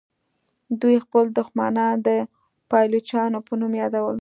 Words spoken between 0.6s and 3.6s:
دوی خپل دښمنان د پایلوچانو په